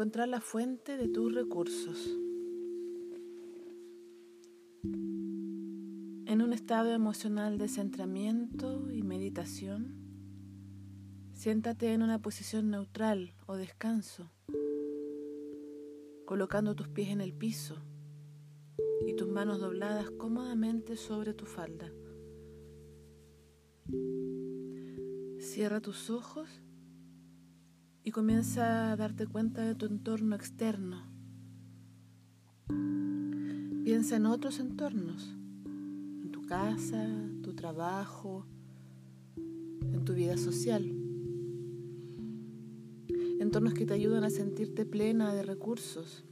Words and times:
encontrar 0.00 0.28
la 0.28 0.40
fuente 0.40 0.96
de 0.96 1.08
tus 1.08 1.34
recursos. 1.34 2.08
En 6.24 6.40
un 6.40 6.54
estado 6.54 6.94
emocional 6.94 7.58
de 7.58 7.68
centramiento 7.68 8.90
y 8.90 9.02
meditación, 9.02 9.94
siéntate 11.34 11.92
en 11.92 12.02
una 12.02 12.18
posición 12.18 12.70
neutral 12.70 13.34
o 13.44 13.56
descanso, 13.56 14.32
colocando 16.24 16.74
tus 16.74 16.88
pies 16.88 17.10
en 17.10 17.20
el 17.20 17.34
piso 17.34 17.76
y 19.06 19.12
tus 19.16 19.28
manos 19.28 19.60
dobladas 19.60 20.10
cómodamente 20.12 20.96
sobre 20.96 21.34
tu 21.34 21.44
falda. 21.44 21.92
Cierra 25.40 25.82
tus 25.82 26.08
ojos 26.08 26.48
y 28.02 28.10
comienza 28.12 28.92
a 28.92 28.96
darte 28.96 29.26
cuenta 29.26 29.62
de 29.62 29.74
tu 29.74 29.86
entorno 29.86 30.34
externo. 30.34 31.04
Piensa 33.84 34.16
en 34.16 34.26
otros 34.26 34.60
entornos, 34.60 35.34
en 35.64 36.30
tu 36.32 36.42
casa, 36.46 37.08
tu 37.42 37.54
trabajo, 37.54 38.46
en 39.36 40.04
tu 40.04 40.14
vida 40.14 40.36
social. 40.36 40.84
Entornos 43.40 43.74
que 43.74 43.86
te 43.86 43.94
ayudan 43.94 44.24
a 44.24 44.30
sentirte 44.30 44.86
plena 44.86 45.34
de 45.34 45.42
recursos. 45.42 46.24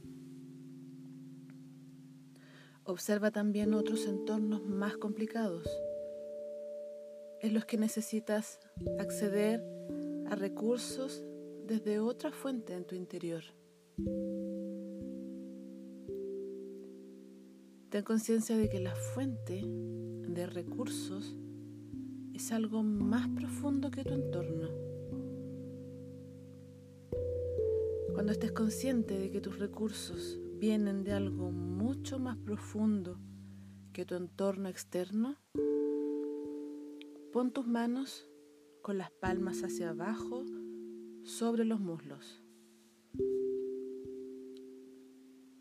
Observa 2.83 3.29
también 3.29 3.73
otros 3.75 4.07
entornos 4.07 4.65
más 4.65 4.97
complicados, 4.97 5.69
en 7.41 7.53
los 7.53 7.65
que 7.65 7.77
necesitas 7.77 8.59
acceder 8.99 9.63
a 10.27 10.35
recursos 10.35 11.23
desde 11.69 11.99
otra 11.99 12.31
fuente 12.31 12.73
en 12.73 12.83
tu 12.83 12.95
interior. 12.95 13.43
Ten 17.91 18.03
conciencia 18.03 18.57
de 18.57 18.69
que 18.69 18.79
la 18.79 18.95
fuente 18.95 19.61
de 19.63 20.47
recursos 20.47 21.37
es 22.33 22.51
algo 22.51 22.81
más 22.81 23.27
profundo 23.29 23.91
que 23.91 24.03
tu 24.03 24.15
entorno. 24.15 24.67
Cuando 28.13 28.31
estés 28.31 28.51
consciente 28.51 29.19
de 29.19 29.29
que 29.29 29.39
tus 29.39 29.59
recursos 29.59 30.39
vienen 30.57 31.03
de 31.03 31.13
algo 31.13 31.51
mucho 31.51 32.17
más 32.17 32.37
profundo 32.37 33.19
que 33.93 34.05
tu 34.05 34.15
entorno 34.15 34.69
externo, 34.69 35.35
pon 37.31 37.51
tus 37.53 37.67
manos 37.67 38.27
con 38.81 38.97
las 38.97 39.11
palmas 39.11 39.61
hacia 39.61 39.91
abajo 39.91 40.45
sobre 41.29 41.63
los 41.63 41.79
muslos. 41.79 42.41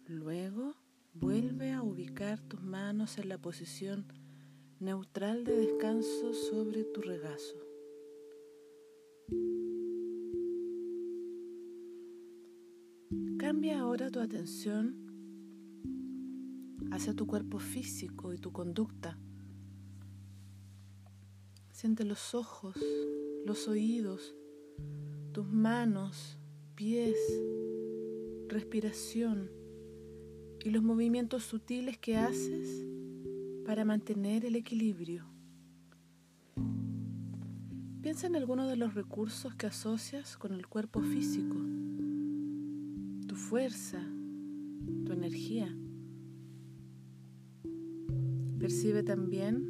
Luego 0.06 0.74
vuelve 1.12 1.72
a 1.72 1.82
ubicar 1.82 2.40
tus 2.40 2.62
manos 2.62 3.18
en 3.18 3.28
la 3.28 3.36
posición 3.36 4.06
neutral 4.80 5.44
de 5.44 5.56
descanso 5.58 6.32
sobre 6.32 6.84
tu 6.84 7.02
regazo. 7.02 7.56
Cambia 13.38 13.80
ahora 13.80 14.10
tu 14.10 14.20
atención 14.20 14.96
hacia 16.90 17.14
tu 17.14 17.26
cuerpo 17.26 17.58
físico 17.58 18.32
y 18.32 18.38
tu 18.38 18.52
conducta. 18.52 19.18
Siente 21.70 22.04
los 22.04 22.34
ojos, 22.34 22.74
los 23.44 23.68
oídos, 23.68 24.34
tus 25.38 25.46
manos, 25.46 26.36
pies, 26.74 27.16
respiración 28.48 29.48
y 30.64 30.70
los 30.70 30.82
movimientos 30.82 31.44
sutiles 31.44 31.96
que 31.96 32.16
haces 32.16 32.84
para 33.64 33.84
mantener 33.84 34.44
el 34.44 34.56
equilibrio. 34.56 35.26
Piensa 38.02 38.26
en 38.26 38.34
alguno 38.34 38.66
de 38.66 38.74
los 38.74 38.94
recursos 38.94 39.54
que 39.54 39.68
asocias 39.68 40.36
con 40.36 40.54
el 40.54 40.66
cuerpo 40.66 41.02
físico, 41.02 41.54
tu 43.28 43.36
fuerza, 43.36 44.04
tu 45.04 45.12
energía. 45.12 45.72
Percibe 48.58 49.04
también 49.04 49.62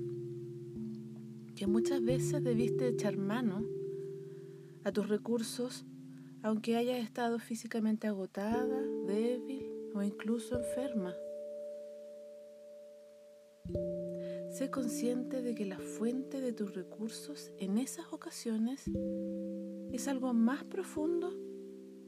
que 1.54 1.66
muchas 1.66 2.02
veces 2.02 2.42
debiste 2.42 2.88
echar 2.88 3.18
mano 3.18 3.76
a 4.88 4.92
tus 4.92 5.06
recursos, 5.06 5.84
aunque 6.42 6.76
hayas 6.76 7.04
estado 7.04 7.38
físicamente 7.38 8.06
agotada, 8.06 8.80
débil 9.06 9.70
o 9.94 10.02
incluso 10.02 10.58
enferma. 10.58 11.14
Sé 14.50 14.70
consciente 14.70 15.42
de 15.42 15.54
que 15.54 15.66
la 15.66 15.78
fuente 15.78 16.40
de 16.40 16.54
tus 16.54 16.74
recursos 16.74 17.52
en 17.58 17.76
esas 17.76 18.10
ocasiones 18.14 18.90
es 19.92 20.08
algo 20.08 20.32
más 20.32 20.64
profundo 20.64 21.34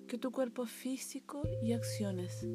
que 0.09 0.17
tu 0.17 0.31
cuerpo 0.31 0.65
físico 0.65 1.43
y 1.63 1.73
acciones. 1.73 2.49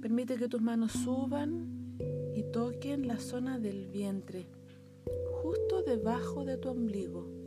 Permite 0.00 0.34
que 0.36 0.48
tus 0.48 0.60
manos 0.60 0.90
suban 0.90 1.96
y 2.34 2.42
toquen 2.50 3.06
la 3.06 3.20
zona 3.20 3.60
del 3.60 3.86
vientre, 3.86 4.48
justo 5.44 5.84
debajo 5.84 6.44
de 6.44 6.56
tu 6.56 6.70
ombligo. 6.70 7.43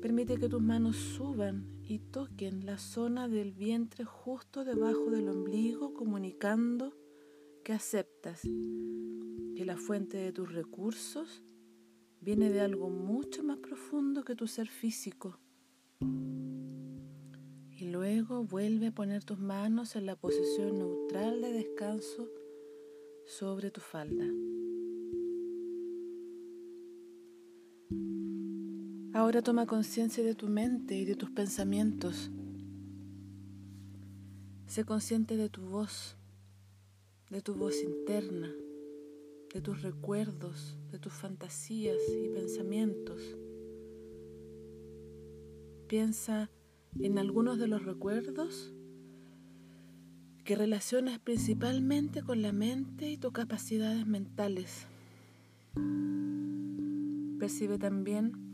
Permite 0.00 0.38
que 0.38 0.48
tus 0.48 0.62
manos 0.62 0.96
suban 0.96 1.66
y 1.82 1.98
toquen 1.98 2.64
la 2.64 2.78
zona 2.78 3.26
del 3.26 3.52
vientre 3.52 4.04
justo 4.04 4.64
debajo 4.64 5.10
del 5.10 5.28
ombligo, 5.28 5.92
comunicando 5.92 6.96
que 7.64 7.72
aceptas 7.72 8.42
que 8.42 9.64
la 9.64 9.76
fuente 9.76 10.16
de 10.16 10.32
tus 10.32 10.52
recursos 10.52 11.42
viene 12.20 12.50
de 12.50 12.60
algo 12.60 12.90
mucho 12.90 13.42
más 13.42 13.58
profundo 13.58 14.24
que 14.24 14.36
tu 14.36 14.46
ser 14.46 14.68
físico. 14.68 15.40
Y 17.70 17.90
luego 17.90 18.44
vuelve 18.44 18.88
a 18.88 18.94
poner 18.94 19.24
tus 19.24 19.40
manos 19.40 19.96
en 19.96 20.06
la 20.06 20.14
posición 20.14 20.78
neutral 20.78 21.40
de 21.40 21.52
descanso 21.52 22.28
sobre 23.24 23.72
tu 23.72 23.80
falda. 23.80 24.26
Ahora 29.28 29.42
toma 29.42 29.66
conciencia 29.66 30.24
de 30.24 30.34
tu 30.34 30.48
mente 30.48 30.96
y 30.96 31.04
de 31.04 31.14
tus 31.14 31.28
pensamientos. 31.28 32.30
Sé 34.66 34.84
consciente 34.84 35.36
de 35.36 35.50
tu 35.50 35.60
voz, 35.60 36.16
de 37.28 37.42
tu 37.42 37.54
voz 37.54 37.82
interna, 37.82 38.50
de 39.52 39.60
tus 39.60 39.82
recuerdos, 39.82 40.78
de 40.90 40.98
tus 40.98 41.12
fantasías 41.12 41.98
y 42.08 42.30
pensamientos. 42.30 43.20
Piensa 45.88 46.50
en 46.98 47.18
algunos 47.18 47.58
de 47.58 47.68
los 47.68 47.84
recuerdos 47.84 48.72
que 50.42 50.56
relacionas 50.56 51.18
principalmente 51.18 52.22
con 52.22 52.40
la 52.40 52.52
mente 52.52 53.10
y 53.10 53.18
tus 53.18 53.32
capacidades 53.32 54.06
mentales. 54.06 54.86
Percibe 57.38 57.76
también 57.76 58.47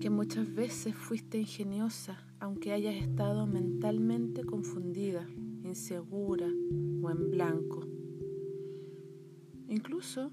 que 0.00 0.10
muchas 0.10 0.52
veces 0.54 0.94
fuiste 0.94 1.38
ingeniosa, 1.38 2.24
aunque 2.38 2.72
hayas 2.72 2.94
estado 2.94 3.46
mentalmente 3.46 4.44
confundida, 4.44 5.28
insegura 5.62 6.48
o 7.02 7.10
en 7.10 7.30
blanco. 7.30 7.86
Incluso 9.68 10.30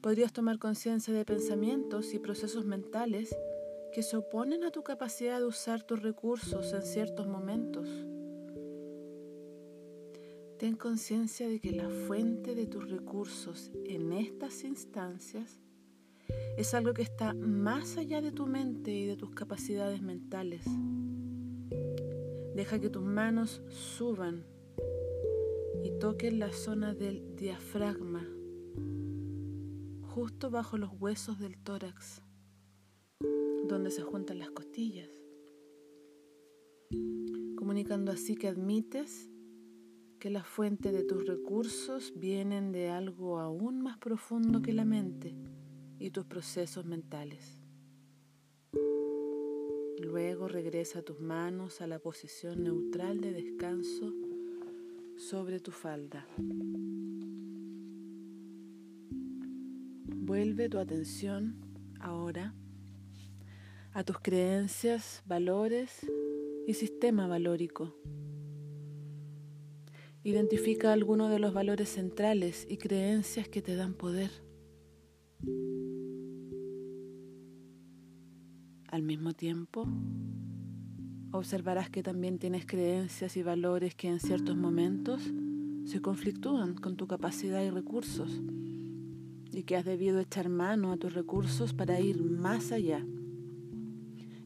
podrías 0.00 0.32
tomar 0.32 0.58
conciencia 0.58 1.12
de 1.12 1.24
pensamientos 1.24 2.14
y 2.14 2.18
procesos 2.18 2.64
mentales 2.64 3.36
que 3.92 4.02
se 4.02 4.16
oponen 4.16 4.64
a 4.64 4.70
tu 4.70 4.82
capacidad 4.82 5.38
de 5.38 5.46
usar 5.46 5.82
tus 5.82 6.02
recursos 6.02 6.72
en 6.72 6.82
ciertos 6.82 7.26
momentos. 7.26 7.88
Ten 10.58 10.74
conciencia 10.76 11.48
de 11.48 11.60
que 11.60 11.72
la 11.72 11.88
fuente 11.88 12.54
de 12.54 12.66
tus 12.66 12.90
recursos 12.90 13.70
en 13.84 14.12
estas 14.12 14.64
instancias 14.64 15.60
es 16.56 16.72
algo 16.72 16.94
que 16.94 17.02
está 17.02 17.34
más 17.34 17.98
allá 17.98 18.20
de 18.22 18.32
tu 18.32 18.46
mente 18.46 18.90
y 18.90 19.06
de 19.06 19.16
tus 19.16 19.30
capacidades 19.30 20.00
mentales. 20.00 20.64
Deja 22.54 22.80
que 22.80 22.88
tus 22.88 23.04
manos 23.04 23.62
suban 23.68 24.46
y 25.84 25.90
toquen 25.98 26.38
la 26.38 26.52
zona 26.52 26.94
del 26.94 27.36
diafragma, 27.36 28.26
justo 30.00 30.50
bajo 30.50 30.78
los 30.78 30.90
huesos 30.98 31.38
del 31.38 31.58
tórax, 31.58 32.22
donde 33.68 33.90
se 33.90 34.00
juntan 34.00 34.38
las 34.38 34.50
costillas, 34.50 35.10
comunicando 37.56 38.10
así 38.10 38.34
que 38.34 38.48
admites 38.48 39.28
que 40.18 40.30
la 40.30 40.42
fuente 40.42 40.92
de 40.92 41.04
tus 41.04 41.26
recursos 41.26 42.14
vienen 42.16 42.72
de 42.72 42.88
algo 42.88 43.38
aún 43.38 43.82
más 43.82 43.98
profundo 43.98 44.62
que 44.62 44.72
la 44.72 44.86
mente 44.86 45.36
y 45.98 46.10
tus 46.10 46.26
procesos 46.26 46.84
mentales. 46.84 47.58
Luego 49.98 50.48
regresa 50.48 51.02
tus 51.02 51.20
manos 51.20 51.80
a 51.80 51.86
la 51.86 51.98
posición 51.98 52.62
neutral 52.62 53.20
de 53.20 53.32
descanso 53.32 54.12
sobre 55.16 55.60
tu 55.60 55.70
falda. 55.70 56.26
Vuelve 60.26 60.68
tu 60.68 60.78
atención 60.78 61.56
ahora 62.00 62.54
a 63.92 64.04
tus 64.04 64.18
creencias, 64.18 65.22
valores 65.26 66.06
y 66.66 66.74
sistema 66.74 67.26
valórico. 67.26 67.96
Identifica 70.22 70.92
algunos 70.92 71.30
de 71.30 71.38
los 71.38 71.54
valores 71.54 71.88
centrales 71.88 72.66
y 72.68 72.76
creencias 72.76 73.48
que 73.48 73.62
te 73.62 73.76
dan 73.76 73.94
poder. 73.94 74.30
Al 78.96 79.02
mismo 79.02 79.34
tiempo, 79.34 79.86
observarás 81.30 81.90
que 81.90 82.02
también 82.02 82.38
tienes 82.38 82.64
creencias 82.64 83.36
y 83.36 83.42
valores 83.42 83.94
que 83.94 84.08
en 84.08 84.20
ciertos 84.20 84.56
momentos 84.56 85.20
se 85.84 86.00
conflictúan 86.00 86.76
con 86.76 86.96
tu 86.96 87.06
capacidad 87.06 87.62
y 87.62 87.68
recursos 87.68 88.40
y 89.52 89.64
que 89.64 89.76
has 89.76 89.84
debido 89.84 90.18
echar 90.18 90.48
mano 90.48 90.92
a 90.92 90.96
tus 90.96 91.12
recursos 91.12 91.74
para 91.74 92.00
ir 92.00 92.22
más 92.22 92.72
allá 92.72 93.04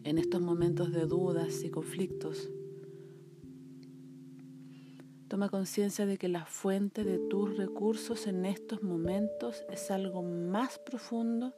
en 0.02 0.18
estos 0.18 0.42
momentos 0.42 0.90
de 0.90 1.06
dudas 1.06 1.62
y 1.62 1.70
conflictos. 1.70 2.50
Toma 5.28 5.48
conciencia 5.48 6.06
de 6.06 6.18
que 6.18 6.26
la 6.26 6.44
fuente 6.44 7.04
de 7.04 7.18
tus 7.18 7.56
recursos 7.56 8.26
en 8.26 8.44
estos 8.46 8.82
momentos 8.82 9.64
es 9.70 9.92
algo 9.92 10.24
más 10.24 10.80
profundo 10.80 11.54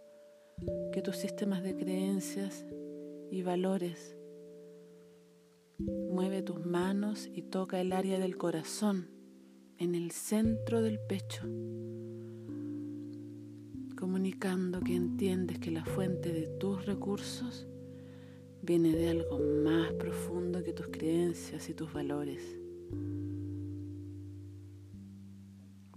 que 0.92 1.02
tus 1.02 1.16
sistemas 1.16 1.62
de 1.62 1.76
creencias 1.76 2.64
y 3.30 3.42
valores. 3.42 4.16
Mueve 5.78 6.42
tus 6.42 6.64
manos 6.64 7.28
y 7.32 7.42
toca 7.42 7.80
el 7.80 7.92
área 7.92 8.18
del 8.18 8.36
corazón, 8.36 9.08
en 9.78 9.94
el 9.94 10.12
centro 10.12 10.82
del 10.82 11.00
pecho, 11.00 11.42
comunicando 13.96 14.80
que 14.80 14.94
entiendes 14.94 15.58
que 15.58 15.70
la 15.70 15.84
fuente 15.84 16.32
de 16.32 16.46
tus 16.58 16.86
recursos 16.86 17.66
viene 18.62 18.94
de 18.94 19.08
algo 19.08 19.40
más 19.64 19.92
profundo 19.94 20.62
que 20.62 20.72
tus 20.72 20.86
creencias 20.88 21.68
y 21.68 21.74
tus 21.74 21.92
valores. 21.92 22.58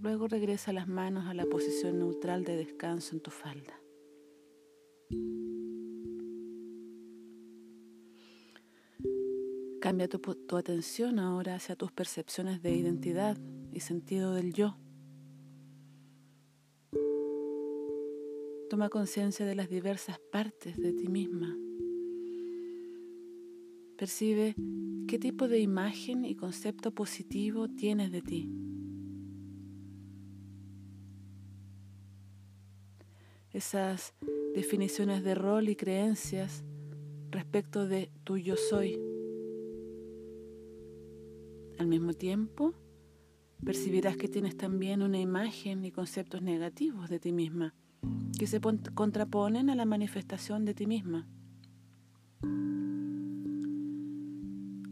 Luego 0.00 0.26
regresa 0.26 0.72
las 0.72 0.88
manos 0.88 1.26
a 1.26 1.34
la 1.34 1.46
posición 1.46 1.98
neutral 1.98 2.44
de 2.44 2.56
descanso 2.56 3.14
en 3.14 3.20
tu 3.20 3.30
falda. 3.30 3.74
Cambia 9.86 10.08
tu, 10.08 10.56
atención 10.56 11.20
ahora 11.20 11.54
hacia 11.54 11.76
tus 11.76 11.92
percepciones 11.92 12.60
de 12.60 12.74
identidad 12.74 13.38
y 13.72 13.78
sentido 13.78 14.34
del 14.34 14.52
yo. 14.52 14.76
Toma 18.68 18.88
conciencia 18.88 19.46
de 19.46 19.54
las 19.54 19.68
diversas 19.68 20.18
partes 20.32 20.76
de 20.76 20.92
ti 20.92 21.06
misma. 21.06 21.56
Percibe 23.96 24.56
qué 25.06 25.20
tipo 25.20 25.46
de 25.46 25.60
imagen 25.60 26.24
y 26.24 26.34
concepto 26.34 26.90
positivo 26.90 27.68
tienes 27.68 28.10
de 28.10 28.22
ti. 28.22 28.50
Esas 33.52 34.14
definiciones 34.52 35.22
de 35.22 35.36
rol 35.36 35.68
y 35.68 35.76
creencias 35.76 36.64
respecto 37.30 37.86
de 37.86 38.10
tu 38.24 38.36
yo 38.36 38.56
soy. 38.56 39.15
Al 41.78 41.86
mismo 41.86 42.14
tiempo, 42.14 42.74
percibirás 43.64 44.16
que 44.16 44.28
tienes 44.28 44.56
también 44.56 45.02
una 45.02 45.18
imagen 45.18 45.84
y 45.84 45.92
conceptos 45.92 46.42
negativos 46.42 47.08
de 47.10 47.18
ti 47.18 47.32
misma 47.32 47.74
que 48.38 48.46
se 48.46 48.60
contraponen 48.60 49.70
a 49.70 49.74
la 49.74 49.84
manifestación 49.84 50.64
de 50.64 50.74
ti 50.74 50.86
misma. 50.86 51.26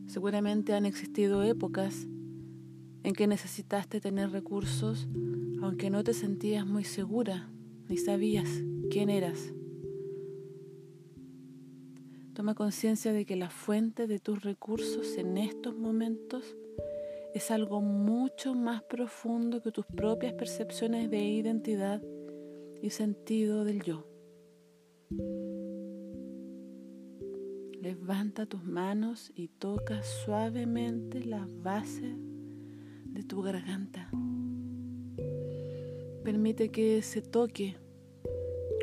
Seguramente 0.07 0.75
han 0.75 0.87
existido 0.87 1.43
épocas 1.43 2.07
en 3.03 3.13
que 3.15 3.27
necesitaste 3.27 4.01
tener 4.01 4.31
recursos 4.31 5.09
aunque 5.63 5.91
no 5.91 6.05
te 6.05 6.13
sentías 6.13 6.67
muy 6.67 6.85
segura 6.85 7.51
ni 7.89 7.97
sabías 7.97 8.49
quién 8.91 9.11
eras. 9.11 9.53
Toma 12.35 12.55
conciencia 12.55 13.13
de 13.13 13.25
que 13.25 13.37
la 13.37 13.51
fuente 13.51 14.07
de 14.07 14.19
tus 14.19 14.43
recursos 14.43 15.17
en 15.17 15.39
estos 15.39 15.77
momentos 15.77 16.57
es 17.35 17.51
algo 17.51 17.81
mucho 17.81 18.55
más 18.55 18.85
profundo 18.85 19.61
que 19.61 19.73
tus 19.73 19.85
propias 19.87 20.35
percepciones 20.35 21.11
de 21.11 21.19
identidad 21.19 22.01
y 22.81 22.91
sentido 22.91 23.65
del 23.65 23.83
yo. 23.83 24.07
Levanta 27.81 28.47
tus 28.47 28.63
manos 28.63 29.33
y 29.35 29.49
toca 29.49 30.05
suavemente 30.05 31.25
la 31.25 31.49
base 31.51 32.15
de 33.07 33.25
tu 33.25 33.43
garganta. 33.43 34.09
Permite 36.23 36.71
que 36.71 36.99
ese 36.99 37.21
toque 37.21 37.77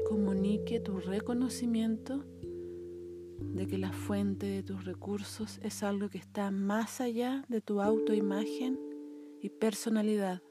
comunique 0.09 0.81
tu 0.81 0.99
reconocimiento 0.99 2.25
de 3.41 3.67
que 3.67 3.77
la 3.77 3.91
fuente 3.91 4.45
de 4.45 4.63
tus 4.63 4.85
recursos 4.85 5.59
es 5.63 5.83
algo 5.83 6.09
que 6.09 6.17
está 6.17 6.51
más 6.51 7.01
allá 7.01 7.43
de 7.49 7.61
tu 7.61 7.81
autoimagen 7.81 8.79
y 9.41 9.49
personalidad. 9.49 10.41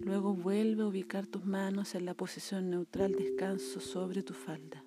Luego 0.00 0.34
vuelve 0.34 0.82
a 0.82 0.86
ubicar 0.86 1.26
tus 1.26 1.44
manos 1.44 1.94
en 1.94 2.04
la 2.04 2.14
posición 2.14 2.70
neutral 2.70 3.12
descanso 3.12 3.80
sobre 3.80 4.22
tu 4.22 4.34
falda. 4.34 4.84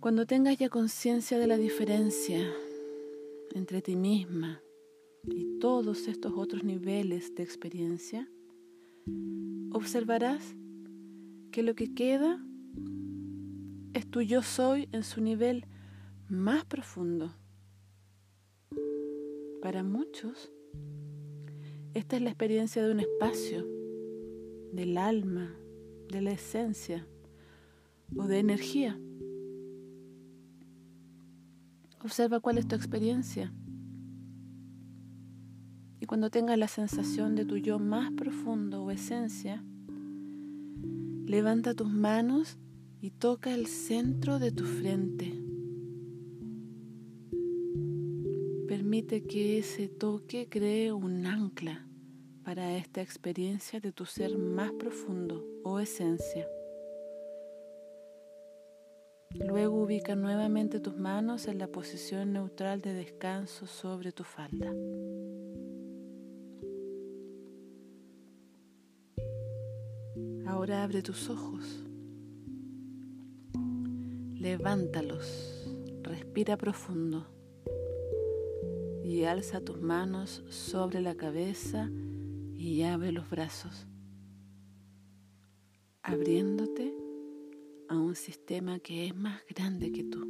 Cuando 0.00 0.26
tengas 0.26 0.58
ya 0.58 0.68
conciencia 0.68 1.38
de 1.38 1.46
la 1.46 1.56
diferencia 1.56 2.52
entre 3.54 3.82
ti 3.82 3.96
misma 3.96 4.60
y 5.24 5.58
todos 5.58 6.08
estos 6.08 6.32
otros 6.36 6.64
niveles 6.64 7.34
de 7.34 7.42
experiencia, 7.42 8.28
observarás 9.72 10.54
que 11.56 11.62
lo 11.62 11.74
que 11.74 11.94
queda 11.94 12.38
es 13.94 14.06
tu 14.10 14.20
yo 14.20 14.42
soy 14.42 14.90
en 14.92 15.02
su 15.02 15.22
nivel 15.22 15.64
más 16.28 16.66
profundo. 16.66 17.32
Para 19.62 19.82
muchos, 19.82 20.52
esta 21.94 22.16
es 22.16 22.20
la 22.20 22.28
experiencia 22.28 22.84
de 22.84 22.92
un 22.92 23.00
espacio, 23.00 23.66
del 24.74 24.98
alma, 24.98 25.50
de 26.10 26.20
la 26.20 26.32
esencia 26.32 27.08
o 28.14 28.26
de 28.26 28.38
energía. 28.38 29.00
Observa 32.04 32.40
cuál 32.40 32.58
es 32.58 32.68
tu 32.68 32.76
experiencia. 32.76 33.50
Y 36.00 36.04
cuando 36.04 36.28
tengas 36.28 36.58
la 36.58 36.68
sensación 36.68 37.34
de 37.34 37.46
tu 37.46 37.56
yo 37.56 37.78
más 37.78 38.12
profundo 38.12 38.84
o 38.84 38.90
esencia, 38.90 39.64
levanta 41.26 41.74
tus 41.74 41.90
manos 41.90 42.56
y 43.00 43.10
toca 43.10 43.52
el 43.52 43.66
centro 43.66 44.38
de 44.38 44.52
tu 44.52 44.64
frente. 44.64 45.34
Permite 48.68 49.24
que 49.24 49.58
ese 49.58 49.88
toque 49.88 50.48
cree 50.48 50.92
un 50.92 51.26
ancla 51.26 51.88
para 52.44 52.76
esta 52.76 53.02
experiencia 53.02 53.80
de 53.80 53.92
tu 53.92 54.06
ser 54.06 54.38
más 54.38 54.70
profundo 54.72 55.44
o 55.64 55.80
esencia. 55.80 56.46
Luego 59.34 59.82
ubica 59.82 60.14
nuevamente 60.14 60.78
tus 60.78 60.96
manos 60.96 61.48
en 61.48 61.58
la 61.58 61.66
posición 61.66 62.32
neutral 62.32 62.80
de 62.80 62.94
descanso 62.94 63.66
sobre 63.66 64.12
tu 64.12 64.22
falda. 64.22 64.72
Ahora 70.46 70.82
abre 70.82 71.02
tus 71.02 71.28
ojos. 71.30 71.84
Levántalos. 74.34 75.68
Respira 76.02 76.56
profundo. 76.56 77.26
Y 79.04 79.24
alza 79.24 79.60
tus 79.60 79.80
manos 79.80 80.44
sobre 80.48 81.00
la 81.00 81.14
cabeza 81.14 81.90
y 82.56 82.82
abre 82.82 83.12
los 83.12 83.28
brazos, 83.30 83.86
abriéndote 86.02 86.94
a 87.88 87.96
un 87.96 88.14
sistema 88.14 88.78
que 88.80 89.06
es 89.06 89.14
más 89.14 89.40
grande 89.48 89.92
que 89.92 90.04
tú. 90.04 90.26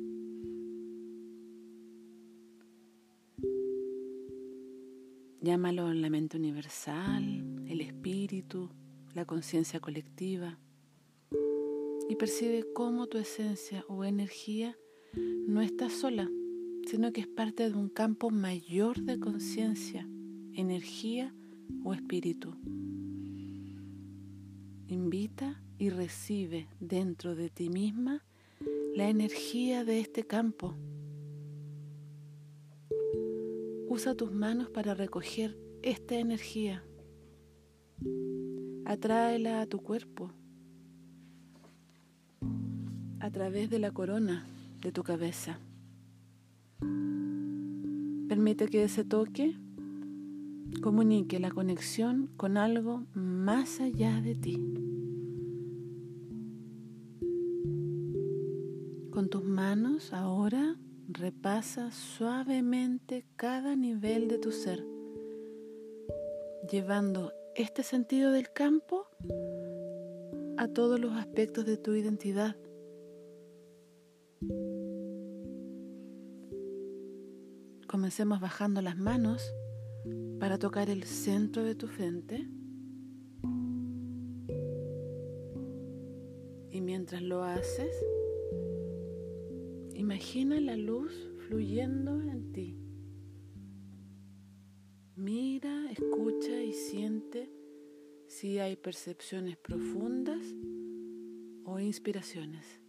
Llámalo 5.40 5.94
la 5.94 6.10
mente 6.10 6.36
universal, 6.36 7.64
el 7.66 7.80
espíritu, 7.80 8.68
la 9.16 9.25
conciencia 9.25 9.80
colectiva. 9.80 10.58
y 12.08 12.14
percibe 12.14 12.64
cómo 12.73 13.08
tu 13.08 13.18
esencia 13.18 13.85
o 13.88 14.04
energía 14.04 14.78
no 15.49 15.61
está 15.61 15.90
sola, 15.90 16.30
sino 16.87 17.12
que 17.12 17.23
es 17.23 17.26
parte 17.26 17.68
de 17.68 17.76
un 17.76 17.88
campo 17.88 18.30
mayor 18.30 19.00
de 19.00 19.18
conciencia, 19.18 20.06
energía 20.52 21.35
o 21.82 21.94
espíritu. 21.94 22.54
Invita 24.87 25.61
y 25.78 25.88
recibe 25.88 26.68
dentro 26.78 27.35
de 27.35 27.49
ti 27.49 27.70
misma 27.70 28.23
la 28.94 29.08
energía 29.08 29.85
de 29.85 29.99
este 29.99 30.25
campo. 30.25 30.76
Usa 33.88 34.14
tus 34.14 34.30
manos 34.30 34.68
para 34.68 34.94
recoger 34.94 35.58
esta 35.82 36.16
energía. 36.16 36.85
Atráela 38.88 39.62
a 39.62 39.66
tu 39.66 39.80
cuerpo 39.80 40.30
a 43.18 43.28
través 43.32 43.68
de 43.68 43.80
la 43.80 43.90
corona 43.90 44.46
de 44.80 44.92
tu 44.92 45.02
cabeza. 45.02 45.58
Permite 48.28 48.68
que 48.68 48.84
ese 48.84 49.02
toque 49.02 49.56
comunique 50.82 51.40
la 51.40 51.50
conexión 51.50 52.30
con 52.36 52.56
algo 52.56 53.02
más 53.12 53.80
allá 53.80 54.20
de 54.20 54.36
ti. 54.36 54.56
Con 59.10 59.28
tus 59.30 59.42
manos 59.42 60.12
ahora 60.12 60.76
repasa 61.08 61.90
suavemente 61.90 63.24
cada 63.34 63.74
nivel 63.74 64.28
de 64.28 64.38
tu 64.38 64.52
ser, 64.52 64.86
llevando 66.70 67.32
este 67.56 67.82
sentido 67.82 68.32
del 68.32 68.52
campo 68.52 69.06
a 70.58 70.68
todos 70.68 71.00
los 71.00 71.12
aspectos 71.12 71.64
de 71.64 71.78
tu 71.78 71.94
identidad. 71.94 72.54
Comencemos 77.88 78.40
bajando 78.40 78.82
las 78.82 78.98
manos 78.98 79.42
para 80.38 80.58
tocar 80.58 80.90
el 80.90 81.04
centro 81.04 81.64
de 81.64 81.75
tu 81.75 81.86
frente. 81.86 82.46
Y 86.70 86.80
mientras 86.82 87.22
lo 87.22 87.42
haces, 87.42 88.04
imagina 89.94 90.60
la 90.60 90.76
luz 90.76 91.30
fluyendo 91.48 92.20
en 92.20 92.52
ti. 92.52 92.85
Mira, 95.16 95.90
escucha 95.90 96.62
y 96.62 96.75
siente 96.75 97.50
si 98.26 98.58
hay 98.58 98.76
percepciones 98.76 99.56
profundas 99.56 100.44
o 101.64 101.80
inspiraciones. 101.80 102.82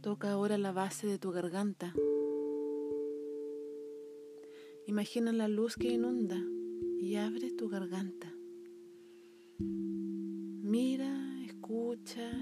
Toca 0.00 0.32
ahora 0.32 0.56
la 0.56 0.72
base 0.72 1.06
de 1.06 1.18
tu 1.18 1.30
garganta. 1.30 1.94
Imagina 4.86 5.30
la 5.34 5.46
luz 5.46 5.76
que 5.76 5.88
inunda 5.88 6.42
y 6.98 7.16
abre 7.16 7.50
tu 7.52 7.68
garganta. 7.68 8.34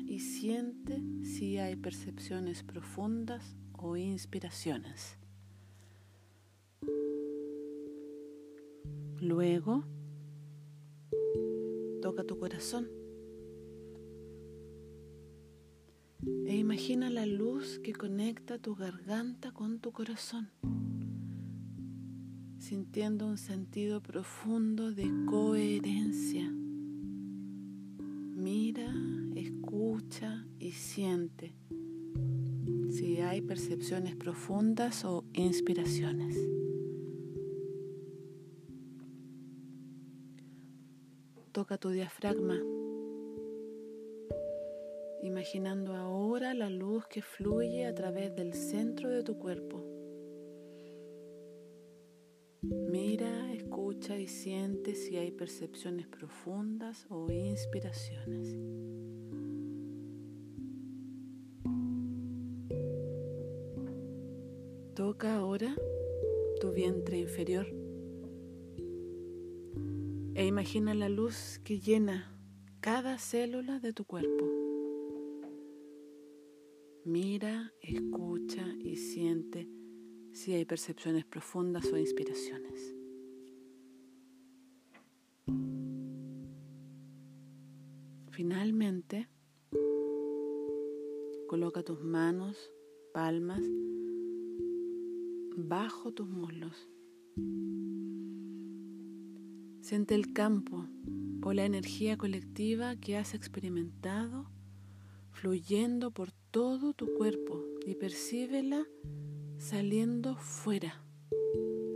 Y 0.07 0.21
siente 0.21 1.03
si 1.25 1.59
hay 1.59 1.77
percepciones 1.77 2.63
profundas 2.63 3.57
o 3.73 3.97
inspiraciones. 3.97 5.19
Luego, 9.21 9.85
toca 12.01 12.25
tu 12.25 12.39
corazón. 12.39 12.89
e 16.47 16.57
imagina 16.57 17.11
la 17.11 17.27
luz 17.27 17.79
que 17.79 17.93
conecta 17.93 18.59
tu 18.59 18.75
garganta 18.75 19.53
con 19.53 19.81
tu 19.81 19.93
corazón, 19.93 20.51
sintiendo 22.59 23.27
un 23.27 23.39
sentido 23.39 24.03
profundo 24.03 24.91
de 24.93 25.11
coherencia. 25.27 26.51
Mira, 28.35 28.91
escucha 29.99 30.47
y 30.61 30.71
siente 30.73 31.57
si 32.91 33.21
hay 33.21 33.41
percepciones 33.41 34.15
profundas 34.15 35.05
o 35.05 35.25
inspiraciones. 35.33 36.37
Toca 41.51 41.79
tu 41.79 41.91
diafragma 41.91 42.61
imaginando 45.23 45.95
ahora 45.97 46.55
la 46.55 46.71
luz 46.71 47.05
que 47.09 47.21
fluye 47.21 47.85
a 47.85 47.95
través 47.95 48.35
del 48.37 48.55
centro 48.55 49.11
de 49.11 49.25
tu 49.25 49.37
cuerpo. 49.37 49.85
Mira, 52.63 53.53
escucha 53.53 54.17
y 54.17 54.29
siente 54.29 54.95
si 54.95 55.17
hay 55.17 55.33
percepciones 55.33 56.07
profundas 56.07 57.05
o 57.11 57.29
inspiraciones. 57.31 58.57
Toca 65.19 65.35
ahora 65.35 65.75
tu 66.61 66.71
vientre 66.71 67.19
inferior 67.19 67.67
e 70.37 70.47
imagina 70.47 70.95
la 70.95 71.09
luz 71.09 71.59
que 71.65 71.81
llena 71.81 72.41
cada 72.79 73.19
célula 73.19 73.81
de 73.81 73.93
tu 73.93 74.05
cuerpo. 74.05 74.47
Mira, 77.05 77.73
escucha 77.83 78.65
y 78.79 78.95
siente 78.95 79.69
si 80.31 80.53
hay 80.53 80.65
percepciones 80.65 81.25
profundas 81.25 81.93
o 81.93 81.97
inspiraciones. 81.97 82.95
Finalmente, 88.31 89.29
coloca 91.49 91.83
tus 91.83 92.05
manos, 92.05 92.71
palmas, 93.13 93.65
bajo 95.59 96.13
tus 96.13 96.29
muslos. 96.29 96.89
Siente 99.81 100.15
el 100.15 100.33
campo 100.33 100.87
o 101.43 101.53
la 101.53 101.65
energía 101.65 102.17
colectiva 102.17 102.97
que 102.97 103.17
has 103.17 103.35
experimentado 103.35 104.51
fluyendo 105.33 106.11
por 106.11 106.33
todo 106.51 106.95
tu 106.95 107.15
cuerpo 107.15 107.65
y 107.87 107.95
percíbela 107.95 108.87
saliendo 109.57 110.37
fuera, 110.37 111.03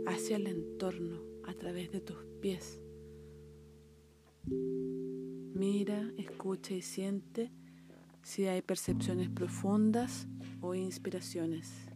hacia 0.05 0.37
el 0.37 0.47
entorno, 0.47 1.21
a 1.45 1.53
través 1.53 1.91
de 1.91 2.01
tus 2.01 2.17
pies. 2.41 2.81
Mira, 5.53 6.11
escucha 6.17 6.73
y 6.73 6.81
siente 6.81 7.51
si 8.21 8.45
hay 8.45 8.61
percepciones 8.61 9.29
profundas 9.29 10.27
o 10.61 10.73
inspiraciones. 10.73 11.92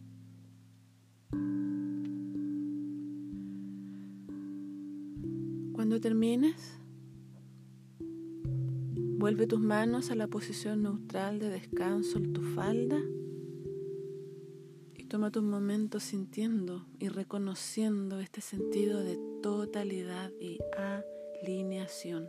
Cuando 5.72 6.00
termines, 6.00 6.78
Vuelve 9.18 9.48
tus 9.48 9.58
manos 9.58 10.12
a 10.12 10.14
la 10.14 10.28
posición 10.28 10.84
neutral 10.84 11.40
de 11.40 11.48
descanso 11.48 12.18
en 12.18 12.32
tu 12.32 12.40
falda 12.40 13.00
y 14.96 15.04
toma 15.06 15.32
un 15.36 15.50
momento 15.50 15.98
sintiendo 15.98 16.86
y 17.00 17.08
reconociendo 17.08 18.20
este 18.20 18.40
sentido 18.40 19.02
de 19.02 19.18
totalidad 19.42 20.30
y 20.40 20.60
alineación. 21.42 22.28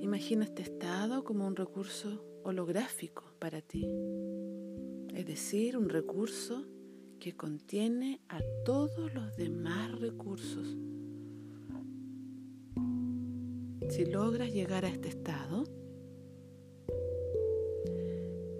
Imagina 0.00 0.46
este 0.46 0.62
estado 0.62 1.22
como 1.22 1.46
un 1.46 1.54
recurso 1.54 2.24
holográfico 2.42 3.24
para 3.38 3.60
ti, 3.60 3.86
es 5.20 5.26
decir, 5.26 5.76
un 5.76 5.90
recurso 5.90 6.64
que 7.18 7.36
contiene 7.36 8.22
a 8.30 8.40
todos 8.64 9.12
los 9.12 9.36
demás 9.36 10.00
recursos 10.00 10.76
si 13.90 14.06
logras 14.06 14.50
llegar 14.52 14.86
a 14.86 14.88
este 14.88 15.08
estado, 15.08 15.64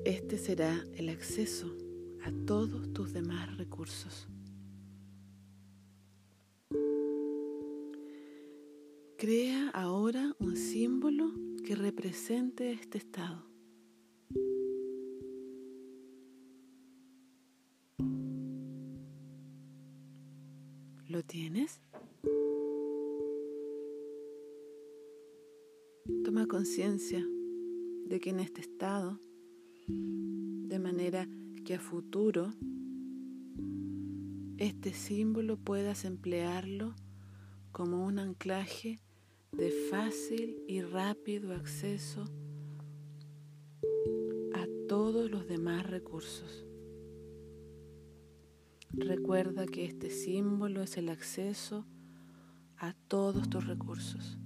este 0.04 0.36
será 0.36 0.84
el 0.96 1.08
acceso 1.08 1.74
a 2.24 2.32
todos 2.44 2.92
tus 2.92 3.14
demás 3.14 3.56
recursos. 3.56 4.28
Crea 9.16 9.70
ahora 9.70 10.34
un 10.40 10.56
símbolo 10.56 11.32
que 11.64 11.74
represente 11.74 12.72
este 12.72 12.98
estado. 12.98 13.49
Conciencia 26.60 27.26
de 28.04 28.20
que 28.20 28.28
en 28.28 28.38
este 28.38 28.60
estado, 28.60 29.18
de 29.86 30.78
manera 30.78 31.26
que 31.64 31.76
a 31.76 31.80
futuro 31.80 32.52
este 34.58 34.92
símbolo 34.92 35.56
puedas 35.56 36.04
emplearlo 36.04 36.94
como 37.72 38.04
un 38.04 38.18
anclaje 38.18 39.00
de 39.52 39.70
fácil 39.88 40.62
y 40.68 40.82
rápido 40.82 41.54
acceso 41.54 42.24
a 44.52 44.66
todos 44.86 45.30
los 45.30 45.48
demás 45.48 45.86
recursos. 45.86 46.66
Recuerda 48.90 49.64
que 49.64 49.86
este 49.86 50.10
símbolo 50.10 50.82
es 50.82 50.98
el 50.98 51.08
acceso 51.08 51.86
a 52.76 52.92
todos 53.08 53.48
tus 53.48 53.66
recursos. 53.66 54.36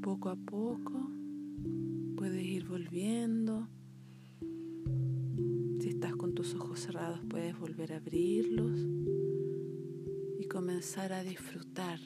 Poco 0.00 0.28
a 0.28 0.36
poco 0.36 1.10
puedes 2.16 2.44
ir 2.44 2.66
volviendo 2.66 3.68
tus 6.34 6.54
ojos 6.54 6.80
cerrados 6.80 7.20
puedes 7.28 7.58
volver 7.58 7.92
a 7.92 7.96
abrirlos 7.96 8.80
y 10.38 10.46
comenzar 10.46 11.12
a 11.12 11.22
disfrutar 11.22 11.98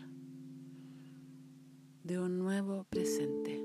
de 2.02 2.18
un 2.18 2.38
nuevo 2.38 2.84
presente. 2.90 3.63